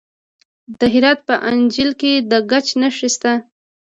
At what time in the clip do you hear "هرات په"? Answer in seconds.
0.93-1.35